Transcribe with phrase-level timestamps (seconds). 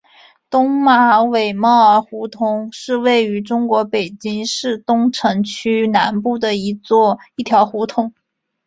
[0.49, 6.75] 东马尾帽胡同是位于中国北京市东城区南部的一
[7.45, 8.11] 条胡同。